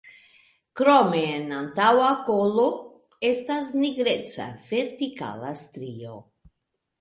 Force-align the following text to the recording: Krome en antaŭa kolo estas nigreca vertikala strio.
Krome 0.79 1.19
en 1.33 1.51
antaŭa 1.57 2.07
kolo 2.29 2.65
estas 3.29 3.69
nigreca 3.83 4.49
vertikala 4.71 5.53
strio. 5.63 6.19